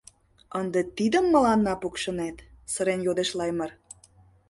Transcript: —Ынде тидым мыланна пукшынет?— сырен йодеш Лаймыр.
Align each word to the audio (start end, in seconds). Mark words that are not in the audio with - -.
—Ынде 0.59 0.81
тидым 0.97 1.25
мыланна 1.33 1.73
пукшынет?— 1.81 2.37
сырен 2.73 2.99
йодеш 3.07 3.29
Лаймыр. 3.37 3.71